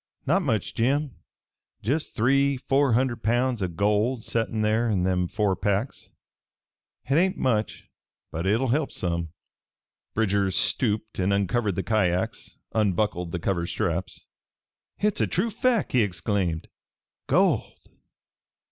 "Not 0.25 0.41
much, 0.41 0.73
Jim. 0.73 1.17
Jest 1.83 2.15
three 2.15 2.57
four 2.57 2.93
hunderd 2.93 3.21
pounds 3.21 3.61
o' 3.61 3.67
gold 3.67 4.23
settin' 4.23 4.61
there 4.63 4.89
in 4.89 5.03
them 5.03 5.27
four 5.27 5.55
packs. 5.55 6.09
Hit 7.03 7.19
hain't 7.19 7.37
much, 7.37 7.87
but 8.31 8.47
hit'll 8.47 8.69
help 8.69 8.91
some." 8.91 9.29
Bridger 10.15 10.49
stooped 10.49 11.19
and 11.19 11.31
uncovered 11.31 11.75
the 11.75 11.83
kyacks, 11.83 12.55
unbuckled 12.73 13.31
the 13.31 13.37
cover 13.37 13.67
straps. 13.67 14.25
"Hit's 14.97 15.21
a 15.21 15.27
true 15.27 15.51
fack!" 15.51 15.91
he 15.91 16.01
exclaimed. 16.01 16.67
"Gold! 17.27 17.71